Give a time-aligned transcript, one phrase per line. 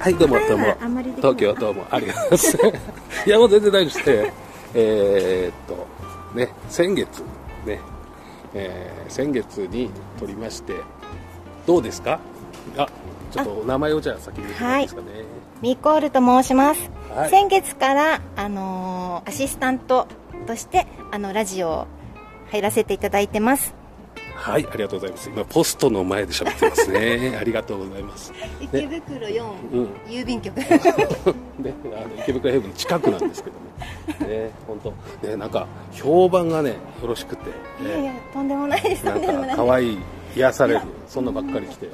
[0.00, 0.64] はい、どうもどうも。
[1.16, 3.26] 東京どうもありがとうございます。
[3.28, 4.32] いやもう全然大丈夫です
[4.74, 5.86] えーっと
[6.38, 7.22] ね先月
[7.66, 7.80] ね、
[8.54, 10.74] えー先月に撮りまして
[11.66, 12.18] どうですか？
[12.78, 12.88] あ
[13.30, 15.06] ちょっとお名前をじゃあ先に言っていいですかね、
[15.60, 17.30] ミコールと申します、はい。
[17.30, 20.06] 先月から、あのーアシスタント
[20.46, 21.86] としてあのラジオ
[22.50, 23.74] 入らせていただいてます
[24.40, 25.28] はい、ありがとうございます。
[25.28, 27.36] 今、ポストの前で喋ってますね。
[27.38, 28.32] ありがとうございます。
[28.58, 29.88] 池袋4、うん。
[30.08, 30.54] 郵便局。
[30.56, 34.80] で、 あの池袋ヘブンの近くなんですけども、ね、本
[35.22, 36.76] 当、ね、なんか評判がね、よ
[37.08, 37.50] ろしくて、
[37.84, 39.04] いやいやね、とんでもないです。
[39.04, 39.98] となんか可愛い
[40.34, 41.88] 癒される、そんなばっかり来て、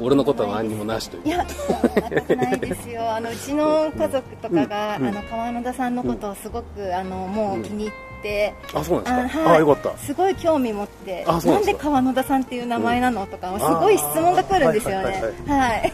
[0.00, 1.26] 俺のことは何にもなしという。
[1.26, 3.14] いや、ないですよ。
[3.14, 5.08] あのうちの家族とかが、うん。
[5.08, 5.18] うん。
[5.18, 8.11] あの川野田さんのことをすごく、あのもう気に入って。
[8.74, 9.42] あ、そうなんですか。
[9.42, 9.56] はい。
[9.56, 9.98] あ、よかった。
[9.98, 15.22] すごい興味持ってあそうなんんで川野田さんっていう名前なのとかすごい質問が来るんですよね。
[15.46, 15.92] はい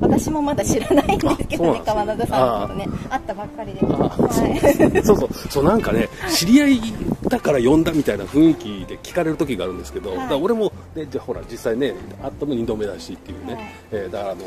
[0.00, 2.86] 私もまだ知らないんですけどね川野田さんのことね。
[3.08, 3.80] 会ったばっかりで。
[3.82, 5.04] あはい。
[5.04, 6.80] そうそう、そうなんかね、知り合い
[7.28, 10.34] だから呼んだみたいな雰囲気で聞かれる時があるんですけど、はい。
[10.34, 13.64] 俺も、ね、じゃあほら、実際ね、会ったも2度目だしっていうね、はい。
[13.92, 14.42] えーだからあの、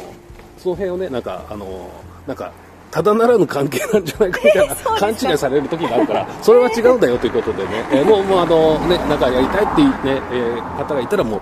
[0.58, 1.90] その辺をね、なんか、あの、
[2.28, 2.52] なんか、
[2.92, 11.42] ただならぬ関係なんじゃないかみたいな勘違いされる時があるから、それは違うんだよということでね、えーもう、もうあの、ね、なんかやりたいっていうね、えー方がいたらもう、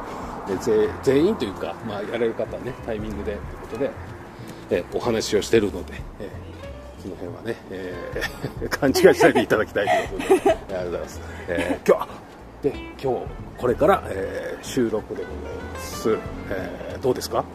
[0.50, 3.92] え全員というか、まあ、やれる方はね、タイミングでということで、
[4.72, 11.22] えーお話をしているので、えーその辺はね、えー 勘違いしないでいただきたいということで、ありがとうございます。
[11.48, 12.08] えー今日、
[12.64, 12.70] で、
[13.02, 13.20] 今日、
[13.58, 16.18] これから、えー収録でございます。
[16.50, 17.45] えーどうですか？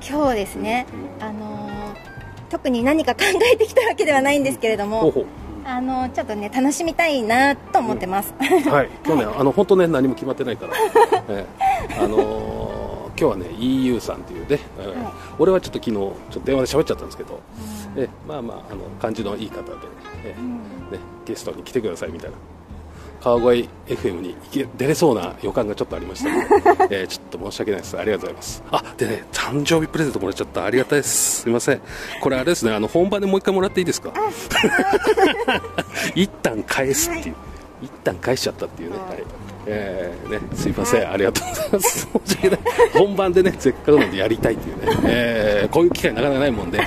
[0.00, 0.86] 今日ですね、
[1.20, 2.17] あのー
[2.48, 5.26] 特に何か考えてきたわけではないんですけれども。
[5.64, 8.32] あのちょっとね楽しみたいなと思ってます、
[8.70, 10.72] はい、今日ね、あの本当ね、何も決まってないから、
[11.28, 12.78] えーあのー
[13.20, 15.12] 今日はね、EU さんというね、えーはい。
[15.40, 17.40] 俺はちょっと昨日、ちょっと電話で喋っちゃったんですけど、
[17.96, 19.70] えーまあまあ、あの感じのいい方で、
[20.24, 22.36] えーね、ゲストに来てくださいみたいな。
[23.22, 27.98] 川越 FM に行け出れそうな予感がちょっとありましたので、 えーちょっと申し訳ないです。
[27.98, 28.62] ありがとうございます。
[28.70, 30.64] あ、でね、誕生日プレゼントもらっちゃった。
[30.64, 31.42] ありがたいです。
[31.42, 31.80] すいません。
[32.20, 34.12] これあれですね、あの、本番でもう一回もらっていいですか？
[36.14, 37.34] 一旦返すっていう。
[37.82, 38.96] 一旦返しちゃったっていうね。
[38.98, 39.22] はい。
[39.70, 41.98] えーね、すいません、ありがとうございます。
[41.98, 42.60] 申し訳ない。
[42.94, 45.00] 本番でね、せっかくなんでやりたいっていうね。
[45.04, 46.80] えーこういう機会なかなかないもんで、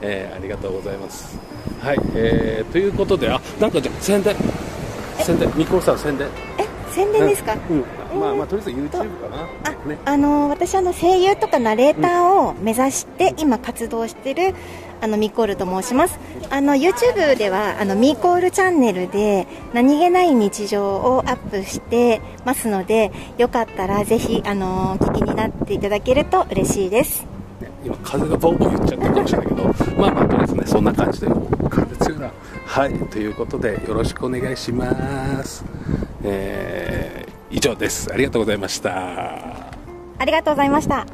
[0.00, 1.38] えーありがとうございます。
[1.82, 4.34] はい、えーということで、あ、なんかじゃあ宣伝。
[5.24, 6.28] 宣伝、ミコさん宣伝。
[6.58, 8.20] え宣伝ですか、うん。
[8.20, 9.48] まあまあ、とりあえず YouTube かな。
[9.64, 9.98] あ、ね。
[10.04, 14.54] あの私あの声優とかナレーターを目指して今活動してる
[15.00, 16.18] あのミコールと申します。
[16.50, 27.24] あの YouTube ではあのミコールチャンネルで何気ない日常をアップしてますので、よかったらぜひあの聞きになっていただけると嬉しいです。
[27.60, 29.64] ね今風がボンボン言っちゃったかもしれないけど
[29.96, 31.26] まあまあとりあえずねそんな感じで
[31.70, 32.30] 風強いな
[32.64, 35.64] はいということでよろしくお願いします。
[36.24, 38.10] えー以上です。
[38.10, 38.90] ありがとうございました。
[40.18, 41.06] ありがとうございました。